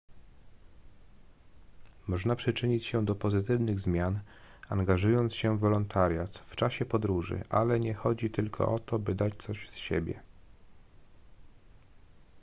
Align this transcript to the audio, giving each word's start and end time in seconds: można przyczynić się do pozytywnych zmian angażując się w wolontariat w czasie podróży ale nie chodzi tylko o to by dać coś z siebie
można 2.07 2.35
przyczynić 2.35 2.85
się 2.85 3.05
do 3.05 3.15
pozytywnych 3.15 3.79
zmian 3.79 4.19
angażując 4.69 5.33
się 5.35 5.57
w 5.57 5.59
wolontariat 5.59 6.29
w 6.37 6.55
czasie 6.55 6.85
podróży 6.85 7.43
ale 7.49 7.79
nie 7.79 7.93
chodzi 7.93 8.29
tylko 8.29 8.75
o 8.75 8.79
to 8.79 8.99
by 8.99 9.15
dać 9.15 9.35
coś 9.35 9.69
z 9.69 9.75
siebie 9.75 10.23